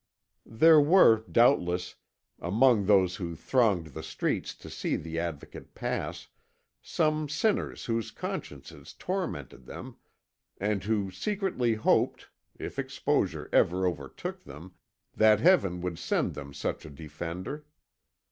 There 0.47 0.81
were, 0.81 1.17
doubtless, 1.31 1.93
among 2.39 2.87
those 2.87 3.17
who 3.17 3.35
thronged 3.35 3.89
the 3.93 4.01
streets 4.01 4.55
to 4.55 4.67
see 4.67 4.95
the 4.95 5.19
Advocate 5.19 5.75
pass, 5.75 6.27
some 6.81 7.29
sinners 7.29 7.85
whose 7.85 8.09
consciences 8.09 8.93
tormented 8.97 9.67
them, 9.67 9.97
and 10.57 10.83
who 10.83 11.11
secretly 11.11 11.75
hoped, 11.75 12.31
if 12.57 12.79
exposure 12.79 13.47
ever 13.53 13.85
overtook 13.85 14.43
them, 14.43 14.73
that 15.15 15.39
Heaven 15.39 15.81
would 15.81 15.99
send 15.99 16.33
them 16.33 16.51
such 16.51 16.83
a 16.83 16.89
defender. 16.89 17.63